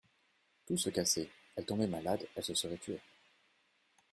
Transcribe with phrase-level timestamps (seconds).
[0.65, 2.99] Tout se cassait, elle tombait malade, elle se serait tuée.